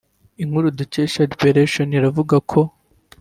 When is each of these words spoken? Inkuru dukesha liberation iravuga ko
Inkuru 0.43 0.67
dukesha 0.79 1.19
liberation 1.31 1.87
iravuga 1.97 2.35
ko 2.51 2.61